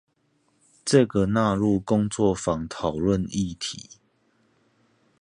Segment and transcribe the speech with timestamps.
[0.83, 3.99] 這個納入工作坊討論議題